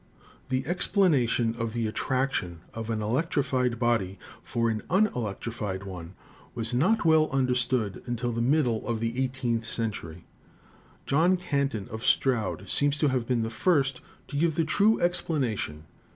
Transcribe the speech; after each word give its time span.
The 0.49 0.65
explanation 0.65 1.53
of 1.59 1.73
the 1.73 1.85
attraction 1.85 2.61
of 2.73 2.89
an 2.89 3.03
electrified 3.03 3.77
body 3.77 4.17
for 4.41 4.67
an 4.67 4.81
unelectrified 4.89 5.83
one 5.83 6.15
was 6.55 6.73
not 6.73 7.05
well 7.05 7.29
understood 7.29 8.01
until 8.07 8.31
the 8.31 8.41
middle 8.41 8.87
of 8.87 8.99
the 8.99 9.23
eighteenth 9.23 9.65
century. 9.67 10.25
John 11.05 11.37
Canton, 11.37 11.87
of 11.91 12.03
Stroud, 12.03 12.67
seems 12.67 12.97
to 12.97 13.09
have 13.09 13.27
been 13.27 13.43
the 13.43 13.51
first 13.51 14.01
to 14.29 14.37
give 14.37 14.55
the 14.55 14.65
true 14.65 14.99
ex 14.99 15.21
planation. 15.21 15.83